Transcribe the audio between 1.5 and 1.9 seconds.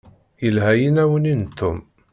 Tom.